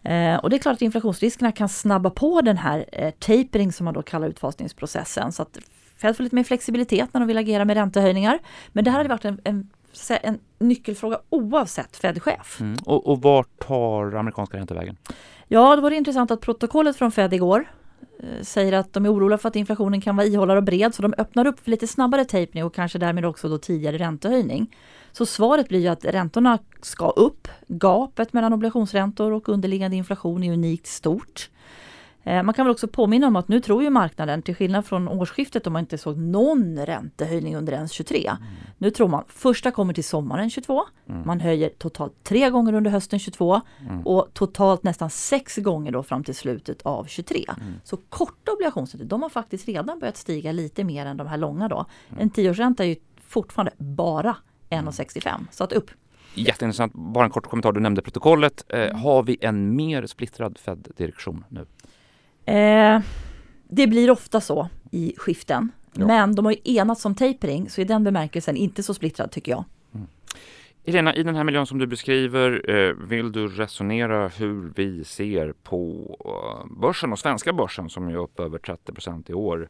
Eh, 0.09 0.35
och 0.35 0.49
det 0.49 0.55
är 0.55 0.59
klart 0.59 0.73
att 0.73 0.81
inflationsriskerna 0.81 1.51
kan 1.51 1.69
snabba 1.69 2.09
på 2.09 2.41
den 2.41 2.57
här 2.57 2.85
eh, 2.91 3.11
tapering 3.11 3.71
som 3.71 3.85
man 3.85 3.93
då 3.93 4.01
kallar 4.01 4.27
utfasningsprocessen. 4.27 5.31
Så 5.31 5.41
att 5.41 5.59
Fed 5.97 6.17
får 6.17 6.23
lite 6.23 6.35
mer 6.35 6.43
flexibilitet 6.43 7.13
när 7.13 7.21
de 7.21 7.27
vill 7.27 7.37
agera 7.37 7.65
med 7.65 7.77
räntehöjningar. 7.77 8.39
Men 8.67 8.83
det 8.83 8.91
här 8.91 8.97
hade 8.97 9.09
varit 9.09 9.25
en, 9.25 9.41
en, 9.43 9.69
en 10.21 10.39
nyckelfråga 10.59 11.19
oavsett 11.29 11.97
Fed-chef. 11.97 12.61
Mm. 12.61 12.77
Och, 12.85 13.07
och 13.07 13.21
vart 13.21 13.67
tar 13.67 14.15
amerikanska 14.15 14.57
räntor 14.57 14.75
vägen? 14.75 14.97
Ja, 15.47 15.75
då 15.75 15.81
var 15.81 15.89
det 15.89 15.95
intressant 15.95 16.31
att 16.31 16.41
protokollet 16.41 16.95
från 16.95 17.11
Fed 17.11 17.33
igår 17.33 17.65
Eh, 18.19 18.41
säger 18.41 18.73
att 18.73 18.93
de 18.93 19.05
är 19.05 19.13
oroliga 19.13 19.37
för 19.37 19.49
att 19.49 19.55
inflationen 19.55 20.01
kan 20.01 20.15
vara 20.15 20.27
ihållare 20.27 20.57
och 20.57 20.63
bred 20.63 20.95
så 20.95 21.01
de 21.01 21.13
öppnar 21.17 21.47
upp 21.47 21.59
för 21.59 21.71
lite 21.71 21.87
snabbare 21.87 22.25
tapering 22.25 22.65
och 22.65 22.75
kanske 22.75 22.99
därmed 22.99 23.25
också 23.25 23.49
då 23.49 23.57
tidigare 23.57 23.97
räntehöjning. 23.97 24.75
Så 25.11 25.25
svaret 25.25 25.69
blir 25.69 25.79
ju 25.79 25.87
att 25.87 26.05
räntorna 26.05 26.59
ska 26.81 27.09
upp. 27.09 27.47
Gapet 27.67 28.33
mellan 28.33 28.53
obligationsräntor 28.53 29.31
och 29.31 29.49
underliggande 29.49 29.97
inflation 29.97 30.43
är 30.43 30.53
unikt 30.53 30.87
stort. 30.87 31.49
Eh, 32.27 32.43
man 32.43 32.53
kan 32.53 32.65
väl 32.65 32.71
också 32.71 32.87
påminna 32.87 33.27
om 33.27 33.35
att 33.35 33.47
nu 33.47 33.59
tror 33.59 33.83
ju 33.83 33.89
marknaden, 33.89 34.41
till 34.41 34.55
skillnad 34.55 34.85
från 34.85 35.07
årsskiftet 35.07 35.63
då 35.63 35.69
man 35.69 35.79
inte 35.79 35.97
såg 35.97 36.17
någon 36.17 36.85
räntehöjning 36.85 37.55
under 37.55 37.73
ens 37.73 37.91
23. 37.91 38.27
Mm. 38.27 38.43
Nu 38.77 38.91
tror 38.91 39.07
man 39.07 39.23
första 39.27 39.71
kommer 39.71 39.93
till 39.93 40.03
sommaren 40.03 40.49
22. 40.49 40.83
Mm. 41.09 41.21
Man 41.25 41.39
höjer 41.39 41.69
totalt 41.69 42.23
tre 42.23 42.49
gånger 42.49 42.73
under 42.73 42.91
hösten 42.91 43.19
22 43.19 43.61
mm. 43.89 44.07
och 44.07 44.27
totalt 44.33 44.83
nästan 44.83 45.09
sex 45.09 45.57
gånger 45.57 45.91
då 45.91 46.03
fram 46.03 46.23
till 46.23 46.35
slutet 46.35 46.81
av 46.81 47.05
23. 47.05 47.45
Mm. 47.61 47.73
Så 47.83 47.97
korta 47.97 48.51
obligationsräntor, 48.51 49.05
de 49.07 49.21
har 49.21 49.29
faktiskt 49.29 49.67
redan 49.67 49.99
börjat 49.99 50.17
stiga 50.17 50.51
lite 50.51 50.83
mer 50.83 51.05
än 51.05 51.17
de 51.17 51.27
här 51.27 51.37
långa 51.37 51.67
då. 51.67 51.85
Mm. 52.09 52.21
En 52.21 52.29
tioårsränta 52.29 52.83
är 52.83 52.87
ju 52.87 52.95
fortfarande 53.27 53.71
bara 53.77 54.35
1,65 54.69 55.29
mm. 55.29 55.47
så 55.51 55.63
att 55.63 55.73
upp. 55.73 55.91
Jätteintressant. 56.33 56.93
Bara 56.93 57.25
en 57.25 57.31
kort 57.31 57.47
kommentar. 57.47 57.71
Du 57.71 57.79
nämnde 57.79 58.01
protokollet. 58.01 58.65
Eh, 58.69 58.95
har 58.95 59.23
vi 59.23 59.37
en 59.41 59.75
mer 59.75 60.05
splittrad 60.05 60.57
Fed-direktion 60.57 61.43
nu? 61.49 61.65
Eh, 62.47 63.01
det 63.69 63.87
blir 63.87 64.11
ofta 64.11 64.41
så 64.41 64.69
i 64.91 65.13
skiften. 65.17 65.71
Ja. 65.93 66.07
Men 66.07 66.35
de 66.35 66.45
har 66.45 66.51
ju 66.51 66.59
enats 66.63 67.05
om 67.05 67.15
tapering, 67.15 67.69
så 67.69 67.81
i 67.81 67.83
den 67.83 68.03
bemärkelsen 68.03 68.55
inte 68.55 68.83
så 68.83 68.93
splittrad 68.93 69.31
tycker 69.31 69.51
jag. 69.51 69.63
Irena, 70.89 71.15
i 71.15 71.23
den 71.23 71.35
här 71.35 71.43
miljön 71.43 71.65
som 71.65 71.77
du 71.77 71.87
beskriver, 71.87 72.69
eh, 72.69 72.93
vill 72.93 73.31
du 73.31 73.47
resonera 73.47 74.27
hur 74.27 74.71
vi 74.75 75.03
ser 75.03 75.53
på 75.63 76.15
eh, 76.25 76.79
börsen 76.81 77.11
och 77.11 77.19
svenska 77.19 77.53
börsen 77.53 77.89
som 77.89 78.07
är 78.07 78.15
upp 78.15 78.39
över 78.39 78.57
30 78.57 78.93
procent 78.93 79.29
i 79.29 79.33
år. 79.33 79.69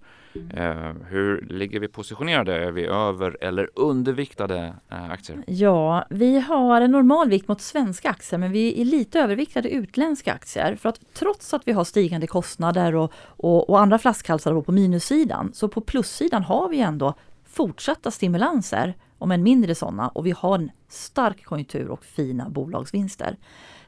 Eh, 0.54 0.94
hur 1.10 1.48
ligger 1.50 1.80
vi 1.80 1.88
positionerade? 1.88 2.56
Är 2.56 2.72
vi 2.72 2.86
över 2.86 3.38
eller 3.42 3.70
underviktade 3.74 4.74
eh, 4.92 5.12
aktier? 5.12 5.44
Ja, 5.48 6.06
vi 6.10 6.40
har 6.40 6.82
en 6.82 6.92
normal 6.92 7.30
vikt 7.30 7.48
mot 7.48 7.62
svenska 7.62 8.10
aktier 8.10 8.40
men 8.40 8.52
vi 8.52 8.82
är 8.82 8.86
lite 8.86 9.20
överviktade 9.20 9.70
utländska 9.70 10.34
aktier. 10.34 10.76
För 10.76 10.90
att 10.90 11.00
trots 11.14 11.54
att 11.54 11.62
vi 11.66 11.72
har 11.72 11.84
stigande 11.84 12.28
kostnader 12.28 12.96
och, 12.96 13.14
och, 13.26 13.70
och 13.70 13.80
andra 13.80 13.98
flaskhalsar 13.98 14.62
på 14.62 14.72
minussidan 14.72 15.52
så 15.54 15.68
på 15.68 15.82
plussidan 15.82 16.44
har 16.44 16.70
vi 16.70 16.80
ändå 16.80 17.14
fortsatta 17.58 18.12
stimulanser 18.12 18.96
om 19.18 19.32
än 19.32 19.44
mindre 19.44 19.76
sådana 19.76 20.08
och 20.08 20.26
vi 20.26 20.32
har 20.32 20.56
en 20.56 20.72
stark 20.88 21.46
konjunktur 21.46 21.88
och 21.88 22.06
fina 22.06 22.50
bolagsvinster. 22.50 23.38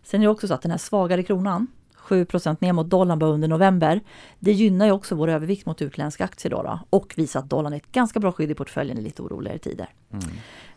Sen 0.03 0.21
är 0.21 0.25
det 0.25 0.31
också 0.31 0.47
så 0.47 0.53
att 0.53 0.61
den 0.61 0.71
här 0.71 0.77
svagare 0.77 1.23
kronan, 1.23 1.67
7% 1.97 2.57
ner 2.59 2.73
mot 2.73 2.89
dollarn 2.89 3.19
bara 3.19 3.29
under 3.29 3.47
november, 3.47 4.01
det 4.39 4.51
gynnar 4.51 4.85
ju 4.85 4.91
också 4.91 5.15
vår 5.15 5.27
övervikt 5.27 5.65
mot 5.65 5.81
utländska 5.81 6.23
aktier 6.23 6.51
då, 6.51 6.63
då 6.63 6.79
och 6.89 7.13
visar 7.17 7.39
att 7.39 7.49
dollarn 7.49 7.73
är 7.73 7.77
ett 7.77 7.91
ganska 7.91 8.19
bra 8.19 8.31
skydd 8.31 8.51
i 8.51 8.55
portföljen 8.55 8.97
i 8.97 9.01
lite 9.01 9.21
oroligare 9.21 9.57
tider. 9.57 9.89
Mm. 10.11 10.25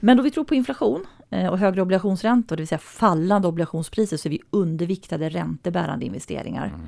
Men 0.01 0.17
då 0.17 0.23
vi 0.23 0.31
tror 0.31 0.45
på 0.45 0.55
inflation 0.55 1.07
eh, 1.31 1.47
och 1.47 1.59
högre 1.59 1.83
obligationsräntor, 1.83 2.57
det 2.57 2.61
vill 2.61 2.69
säga 2.69 2.79
fallande 2.79 3.49
obligationspriser, 3.49 4.17
så 4.17 4.29
är 4.29 4.31
vi 4.31 4.41
underviktade 4.51 5.29
räntebärande 5.29 6.07
investeringar. 6.07 6.67
Mm. 6.67 6.81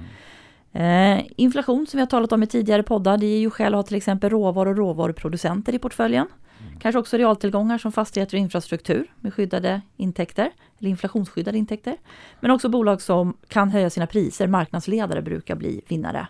Eh, 0.75 1.25
inflation 1.37 1.87
som 1.87 1.99
vi 1.99 2.00
har 2.00 2.07
talat 2.07 2.33
om 2.33 2.43
i 2.43 2.47
tidigare 2.47 2.83
poddar, 2.83 3.16
det 3.16 3.26
är 3.26 3.38
ju 3.38 3.50
skäl 3.50 3.75
att 3.75 3.78
ha 3.78 3.83
till 3.83 3.97
exempel 3.97 4.31
råvaror 4.31 4.71
och 4.71 4.76
råvaruproducenter 4.76 5.75
i 5.75 5.78
portföljen. 5.78 6.26
Mm. 6.61 6.81
Kanske 6.81 6.99
också 6.99 7.16
realtillgångar 7.16 7.78
som 7.78 7.93
fastigheter 7.93 8.37
och 8.37 8.40
infrastruktur 8.40 9.07
med 9.21 9.35
skyddade 9.35 9.81
intäkter, 9.97 10.50
eller 10.78 10.90
inflationsskyddade 10.90 11.59
intäkter. 11.59 11.97
Men 12.40 12.50
också 12.50 12.69
bolag 12.69 13.02
som 13.02 13.37
kan 13.49 13.71
höja 13.71 13.90
sina 13.90 14.07
priser, 14.07 14.47
marknadsledare 14.47 15.23
brukar 15.23 15.57
bli 15.57 15.81
vinnare. 15.88 16.26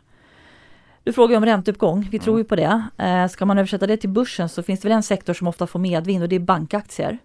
Du 1.05 1.13
frågar 1.13 1.37
om 1.37 1.45
ränteuppgång, 1.45 2.09
vi 2.11 2.19
tror 2.19 2.39
ju 2.39 2.45
på 2.45 2.57
det. 2.57 2.83
Eh, 2.99 3.29
ska 3.29 3.47
man 3.47 3.59
översätta 3.59 3.87
det 3.87 3.97
till 3.97 4.11
börsen 4.11 4.49
så 4.49 4.63
finns 4.63 4.81
det 4.81 4.89
väl 4.89 4.97
en 4.97 5.03
sektor 5.03 5.35
som 5.35 5.47
ofta 5.47 5.67
får 5.67 5.79
medvind 5.79 6.23
och 6.23 6.29
det 6.29 6.37
är 6.37 6.41
bankaktier. 6.41 7.19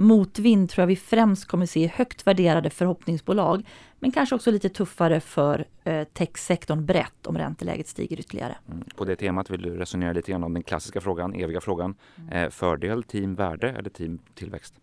Motvind 0.00 0.70
tror 0.70 0.82
jag 0.82 0.86
vi 0.86 0.96
främst 0.96 1.44
kommer 1.44 1.66
se 1.66 1.80
i 1.80 1.86
högt 1.86 2.26
värderade 2.26 2.70
förhoppningsbolag, 2.70 3.66
men 3.98 4.12
kanske 4.12 4.34
också 4.34 4.50
lite 4.50 4.68
tuffare 4.68 5.20
för 5.20 5.64
eh, 5.84 6.04
techsektorn 6.04 6.86
brett 6.86 7.26
om 7.26 7.38
ränteläget 7.38 7.88
stiger 7.88 8.20
ytterligare. 8.20 8.56
Mm. 8.68 8.84
På 8.96 9.04
det 9.04 9.16
temat 9.16 9.50
vill 9.50 9.62
du 9.62 9.76
resonera 9.76 10.12
lite 10.12 10.30
grann 10.30 10.44
om 10.44 10.54
den 10.54 10.62
klassiska 10.62 11.00
frågan, 11.00 11.34
eviga 11.34 11.60
frågan. 11.60 11.94
Mm. 12.16 12.32
Eh, 12.32 12.50
fördel 12.50 13.02
team 13.02 13.34
värde 13.34 13.70
eller 13.70 13.90
team 13.90 14.18
tillväxt? 14.34 14.74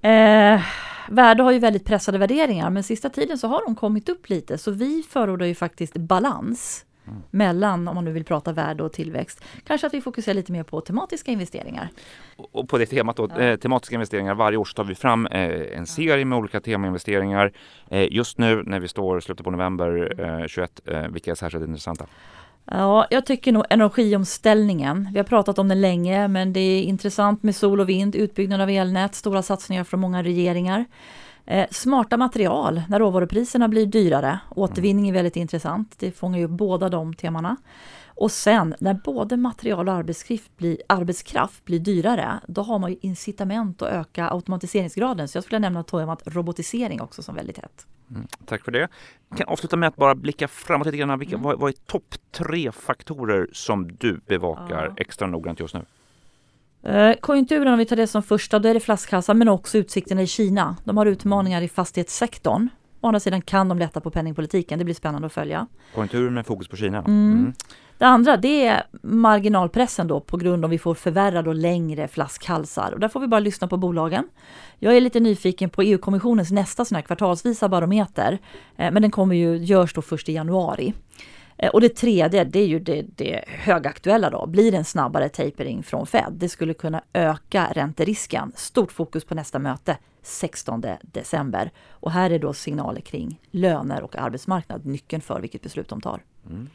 Eh, 0.00 0.60
värde 1.08 1.42
har 1.42 1.52
ju 1.52 1.58
väldigt 1.58 1.84
pressade 1.84 2.18
värderingar 2.18 2.70
men 2.70 2.82
sista 2.82 3.10
tiden 3.10 3.38
så 3.38 3.48
har 3.48 3.64
de 3.66 3.74
kommit 3.74 4.08
upp 4.08 4.28
lite 4.28 4.58
så 4.58 4.70
vi 4.70 5.02
förordar 5.08 5.46
ju 5.46 5.54
faktiskt 5.54 5.96
balans. 5.96 6.85
Mm. 7.06 7.22
mellan, 7.30 7.88
om 7.88 7.94
man 7.94 8.04
nu 8.04 8.12
vill 8.12 8.24
prata 8.24 8.52
värde 8.52 8.82
och 8.82 8.92
tillväxt. 8.92 9.44
Kanske 9.66 9.86
att 9.86 9.94
vi 9.94 10.00
fokuserar 10.00 10.34
lite 10.34 10.52
mer 10.52 10.62
på 10.62 10.80
tematiska 10.80 11.30
investeringar. 11.30 11.88
Och 12.36 12.68
på 12.68 12.78
det 12.78 12.86
temat 12.86 13.16
då, 13.16 13.28
ja. 13.38 13.56
tematiska 13.56 13.94
investeringar, 13.94 14.34
varje 14.34 14.56
år 14.56 14.64
så 14.64 14.74
tar 14.74 14.84
vi 14.84 14.94
fram 14.94 15.28
en 15.30 15.86
serie 15.86 16.24
med 16.24 16.38
olika 16.38 16.60
temainvesteringar. 16.60 17.52
just 18.10 18.38
nu 18.38 18.62
när 18.66 18.80
vi 18.80 18.88
står 18.88 19.18
i 19.18 19.20
slutet 19.20 19.44
på 19.44 19.50
november 19.50 20.46
21, 20.48 20.80
vilka 21.10 21.30
är 21.30 21.34
särskilt 21.34 21.64
intressanta? 21.64 22.06
Ja, 22.70 23.06
jag 23.10 23.26
tycker 23.26 23.52
nog 23.52 23.64
energiomställningen. 23.70 25.08
Vi 25.12 25.18
har 25.18 25.24
pratat 25.24 25.58
om 25.58 25.68
den 25.68 25.80
länge, 25.80 26.28
men 26.28 26.52
det 26.52 26.60
är 26.60 26.82
intressant 26.82 27.42
med 27.42 27.56
sol 27.56 27.80
och 27.80 27.88
vind, 27.88 28.14
utbyggnad 28.16 28.60
av 28.60 28.70
elnät, 28.70 29.14
stora 29.14 29.42
satsningar 29.42 29.84
från 29.84 30.00
många 30.00 30.22
regeringar. 30.22 30.84
Eh, 31.46 31.66
smarta 31.70 32.16
material 32.16 32.82
när 32.88 32.98
råvarupriserna 32.98 33.68
blir 33.68 33.86
dyrare. 33.86 34.38
Återvinning 34.50 35.08
är 35.08 35.12
väldigt 35.12 35.36
intressant. 35.36 35.94
Det 35.98 36.12
fångar 36.12 36.38
ju 36.38 36.48
båda 36.48 36.88
de 36.88 37.14
temana. 37.14 37.56
Och 38.16 38.32
sen 38.32 38.74
när 38.80 38.94
både 38.94 39.36
material 39.36 39.88
och 39.88 39.94
arbetskraft 39.94 40.56
blir, 40.56 40.78
arbetskraft 40.86 41.64
blir 41.64 41.78
dyrare, 41.80 42.40
då 42.48 42.62
har 42.62 42.78
man 42.78 42.90
ju 42.90 42.96
incitament 43.00 43.82
att 43.82 43.88
öka 43.88 44.30
automatiseringsgraden. 44.30 45.28
Så 45.28 45.36
jag 45.36 45.44
skulle 45.44 45.58
nämna 45.58 45.82
temat 45.82 46.22
robotisering 46.26 47.00
också 47.00 47.22
som 47.22 47.34
väldigt 47.34 47.58
hett. 47.58 47.86
Mm, 48.10 48.26
tack 48.46 48.64
för 48.64 48.72
det. 48.72 48.88
Jag 49.28 49.38
kan 49.38 49.48
avsluta 49.48 49.76
med 49.76 49.86
att 49.86 49.96
bara 49.96 50.14
blicka 50.14 50.48
framåt 50.48 50.86
lite 50.86 50.98
grann. 50.98 51.18
Vilka, 51.18 51.34
mm. 51.34 51.44
vad, 51.44 51.60
vad, 51.60 51.70
är 51.70 51.74
topp 51.86 52.14
tre 52.32 52.72
faktorer 52.72 53.48
som 53.52 53.96
du 53.96 54.20
bevakar 54.26 54.84
ja. 54.84 54.94
extra 54.96 55.26
noggrant 55.26 55.60
just 55.60 55.74
nu? 55.74 55.84
Eh, 56.88 57.12
konjunkturen, 57.20 57.72
om 57.72 57.78
vi 57.78 57.86
tar 57.86 57.96
det 57.96 58.06
som 58.06 58.22
första, 58.22 58.58
då 58.58 58.68
är 58.68 58.74
det 58.74 58.80
flaskhalsar 58.80 59.34
men 59.34 59.48
också 59.48 59.78
utsikterna 59.78 60.22
i 60.22 60.26
Kina. 60.26 60.76
De 60.84 60.96
har 60.96 61.06
utmaningar 61.06 61.62
i 61.62 61.68
fastighetssektorn. 61.68 62.68
Å 63.00 63.06
andra 63.06 63.20
sidan 63.20 63.42
kan 63.42 63.68
de 63.68 63.78
lätta 63.78 64.00
på 64.00 64.10
penningpolitiken. 64.10 64.78
Det 64.78 64.84
blir 64.84 64.94
spännande 64.94 65.26
att 65.26 65.32
följa. 65.32 65.66
Konjunkturen 65.94 66.34
med 66.34 66.46
fokus 66.46 66.68
på 66.68 66.76
Kina. 66.76 66.98
Mm. 66.98 67.32
Mm. 67.32 67.54
Det 67.98 68.04
andra 68.04 68.36
det 68.36 68.66
är 68.66 68.82
marginalpressen 69.02 70.08
då 70.08 70.20
på 70.20 70.36
grund 70.36 70.64
av 70.64 70.70
vi 70.70 70.78
får 70.78 70.94
förvärrade 70.94 71.48
och 71.48 71.54
längre 71.54 72.08
flaskhalsar. 72.08 72.92
Och 72.92 73.00
där 73.00 73.08
får 73.08 73.20
vi 73.20 73.26
bara 73.26 73.40
lyssna 73.40 73.68
på 73.68 73.76
bolagen. 73.76 74.28
Jag 74.78 74.96
är 74.96 75.00
lite 75.00 75.20
nyfiken 75.20 75.70
på 75.70 75.82
EU-kommissionens 75.82 76.50
nästa 76.50 76.84
sån 76.84 77.02
kvartalsvisa 77.02 77.68
barometer. 77.68 78.38
Eh, 78.76 78.92
men 78.92 79.02
den 79.02 79.10
kommer 79.10 79.36
ju, 79.36 79.56
görs 79.56 79.94
då 79.94 80.02
först 80.02 80.28
i 80.28 80.32
januari. 80.32 80.94
Eh, 81.58 81.70
och 81.70 81.80
det 81.80 81.88
tredje, 81.88 82.44
det 82.44 82.58
är 82.60 82.66
ju 82.66 82.78
det, 82.78 83.04
det 83.16 83.44
högaktuella 83.46 84.30
då. 84.30 84.46
Blir 84.46 84.72
det 84.72 84.78
en 84.78 84.84
snabbare 84.84 85.28
tapering 85.28 85.82
från 85.82 86.06
Fed? 86.06 86.32
Det 86.32 86.48
skulle 86.48 86.74
kunna 86.74 87.02
öka 87.12 87.68
ränterisken. 87.74 88.52
Stort 88.56 88.92
fokus 88.92 89.24
på 89.24 89.34
nästa 89.34 89.58
möte 89.58 89.96
16 90.22 90.84
december. 91.02 91.70
Och 91.90 92.10
här 92.10 92.30
är 92.30 92.38
då 92.38 92.52
signaler 92.52 93.00
kring 93.00 93.40
löner 93.50 94.02
och 94.02 94.16
arbetsmarknad 94.16 94.86
nyckeln 94.86 95.22
för 95.22 95.40
vilket 95.40 95.62
beslut 95.62 95.88
de 95.88 96.00
tar. 96.00 96.22
Mm. 96.50 96.68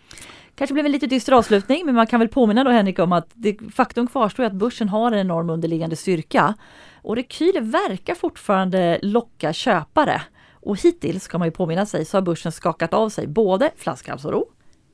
Kanske 0.55 0.73
blev 0.73 0.85
en 0.85 0.91
lite 0.91 1.07
dyster 1.07 1.33
avslutning, 1.33 1.85
men 1.85 1.95
man 1.95 2.07
kan 2.07 2.19
väl 2.19 2.29
påminna 2.29 2.63
då 2.63 2.71
Henrik 2.71 2.99
om 2.99 3.13
att 3.13 3.27
det, 3.33 3.57
faktum 3.73 4.07
kvarstår 4.07 4.43
att 4.43 4.53
börsen 4.53 4.89
har 4.89 5.11
en 5.11 5.19
enorm 5.19 5.49
underliggande 5.49 5.95
styrka. 5.95 6.53
Och 7.01 7.15
rekyler 7.15 7.61
verkar 7.61 8.15
fortfarande 8.15 8.99
locka 9.01 9.53
köpare. 9.53 10.21
Och 10.53 10.81
hittills, 10.81 11.23
ska 11.23 11.37
man 11.37 11.47
ju 11.47 11.51
påminna 11.51 11.85
sig, 11.85 12.05
så 12.05 12.17
har 12.17 12.21
börsen 12.21 12.51
skakat 12.51 12.93
av 12.93 13.09
sig 13.09 13.27
både 13.27 13.71
flaskhalsoro, 13.77 14.45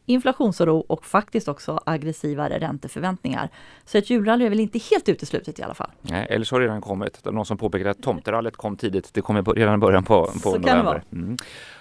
inflationsoro 0.08 0.78
och 0.78 1.06
faktiskt 1.06 1.48
också 1.48 1.80
aggressivare 1.86 2.60
ränteförväntningar. 2.60 3.50
Så 3.86 3.98
ett 3.98 4.10
julrally 4.10 4.46
är 4.46 4.50
väl 4.50 4.60
inte 4.60 4.80
helt 4.92 5.10
uteslutet 5.10 5.60
i 5.60 5.64
alla 5.64 5.74
fall. 5.74 5.92
Nej, 6.02 6.28
eller 6.30 6.46
så 6.46 6.56
har 6.56 6.60
det 6.60 6.66
redan 6.66 6.82
kommit. 6.82 7.24
Det 7.24 7.32
någon 7.32 7.46
som 7.46 7.58
påpekade 7.58 7.90
att 7.92 8.02
tomterallyt 8.02 8.58
kom 8.58 8.78
tidigt. 8.78 9.10
Det 9.14 9.22
kom 9.22 9.46
redan 9.46 9.76
i 9.76 9.78
början 9.78 10.04
på, 10.04 10.26
på 10.26 10.32
så 10.40 10.58
november. 10.58 11.04
Mm. 11.12 11.38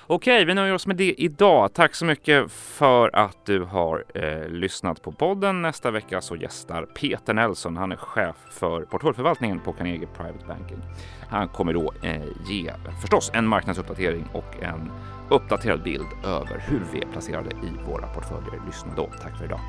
Okej, 0.09 0.45
vi 0.45 0.55
nöjer 0.55 0.75
oss 0.75 0.87
med 0.87 0.97
det 0.97 1.23
idag. 1.23 1.73
Tack 1.73 1.95
så 1.95 2.05
mycket 2.05 2.53
för 2.53 3.17
att 3.17 3.47
du 3.47 3.63
har 3.63 4.05
eh, 4.15 4.49
lyssnat 4.49 5.03
på 5.03 5.13
podden. 5.13 5.63
Nästa 5.63 5.91
vecka 5.91 6.21
så 6.21 6.37
gästar 6.37 6.83
Peter 6.83 7.35
Nelson. 7.35 7.77
Han 7.77 7.93
är 7.93 7.97
chef 7.97 8.37
för 8.51 8.83
portföljförvaltningen 8.83 9.61
på 9.61 9.73
Carnegie 9.73 10.09
Private 10.17 10.47
Banking. 10.49 10.79
Han 11.29 11.49
kommer 11.49 11.73
då 11.73 11.93
eh, 12.03 12.23
ge 12.49 12.73
förstås 13.01 13.31
en 13.35 13.47
marknadsuppdatering 13.47 14.29
och 14.33 14.63
en 14.63 14.91
uppdaterad 15.31 15.83
bild 15.83 16.09
över 16.25 16.65
hur 16.69 16.83
vi 16.93 16.99
är 16.99 17.07
placerade 17.07 17.51
i 17.51 17.91
våra 17.91 18.07
portföljer. 18.07 18.63
Lyssna 18.67 18.93
då. 18.97 19.11
Tack 19.23 19.39
för 19.39 19.45
idag. 19.45 19.61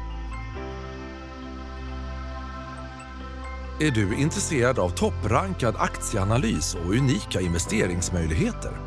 Är 3.79 3.91
du 3.91 4.15
intresserad 4.15 4.79
av 4.79 4.89
topprankad 4.89 5.75
aktieanalys 5.77 6.75
och 6.75 6.93
unika 6.93 7.41
investeringsmöjligheter? 7.41 8.86